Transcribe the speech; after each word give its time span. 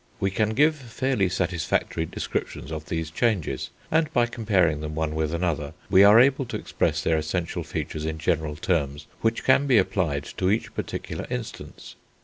We 0.19 0.31
can 0.31 0.55
give 0.55 0.73
fairly 0.75 1.29
satisfactory 1.29 2.07
descriptions 2.07 2.71
of 2.71 2.85
these 2.87 3.11
changes; 3.11 3.69
and, 3.91 4.11
by 4.13 4.25
comparing 4.25 4.81
them 4.81 4.95
one 4.95 5.13
with 5.13 5.31
another, 5.31 5.75
we 5.91 6.03
are 6.03 6.19
able 6.19 6.45
to 6.45 6.57
express 6.57 7.03
their 7.03 7.17
essential 7.19 7.63
features 7.63 8.03
in 8.05 8.17
general 8.17 8.55
terms 8.55 9.05
which 9.21 9.43
can 9.43 9.67
be 9.67 9.77
applied 9.77 10.23
to 10.37 10.49
each 10.49 10.73
particular 10.73 11.27
instance. 11.29 11.95